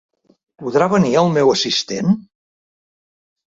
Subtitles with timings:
[0.63, 2.19] Podrà venir el meu assistent?